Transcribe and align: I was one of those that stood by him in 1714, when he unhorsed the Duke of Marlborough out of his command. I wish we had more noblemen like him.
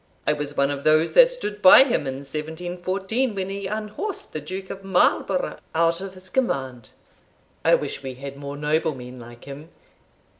I 0.25 0.33
was 0.33 0.57
one 0.57 0.71
of 0.71 0.83
those 0.83 1.11
that 1.13 1.29
stood 1.29 1.61
by 1.61 1.83
him 1.83 2.07
in 2.07 2.15
1714, 2.23 3.35
when 3.35 3.51
he 3.51 3.67
unhorsed 3.67 4.33
the 4.33 4.41
Duke 4.41 4.71
of 4.71 4.83
Marlborough 4.83 5.59
out 5.75 6.01
of 6.01 6.15
his 6.15 6.31
command. 6.31 6.89
I 7.63 7.75
wish 7.75 8.01
we 8.01 8.15
had 8.15 8.35
more 8.35 8.57
noblemen 8.57 9.19
like 9.19 9.43
him. 9.43 9.69